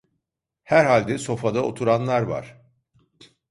Herhalde 0.63 1.17
sofada 1.17 1.63
oturanlar 1.65 2.21
var! 2.21 2.61